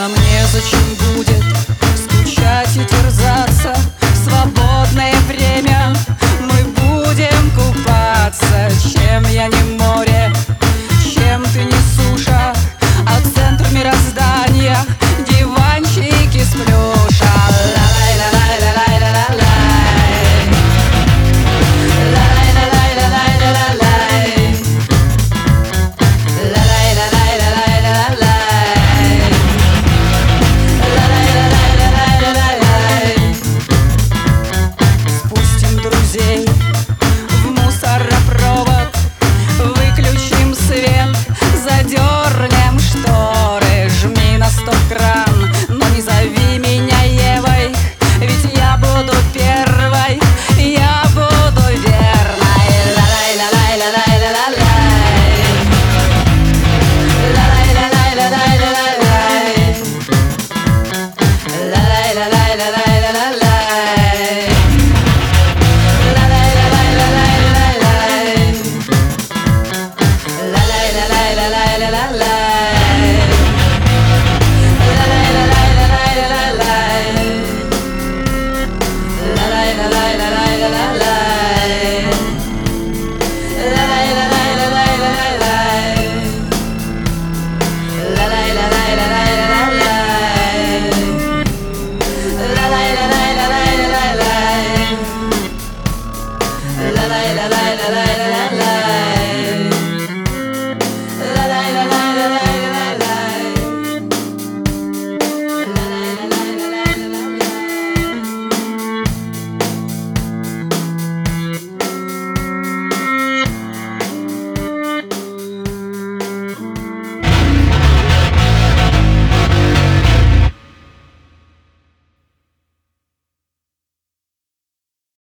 Нам 0.00 0.12
незачем 0.14 0.78
будет 1.14 1.44
скучать 1.94 2.74
и 2.74 2.84
терзаться 2.86 3.76
la 71.90 72.10
la 72.12 72.16
la. 72.16 72.39